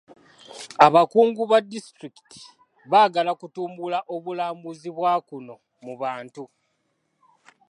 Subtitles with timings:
[0.85, 2.41] Abakungu ba disitulikiti
[2.91, 6.43] baagala kutumbula obulambuzi bwa kuno mu bantu.